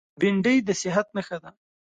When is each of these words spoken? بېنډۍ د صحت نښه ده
بېنډۍ 0.19 0.57
د 0.67 0.69
صحت 0.81 1.07
نښه 1.15 1.37
ده 1.43 1.51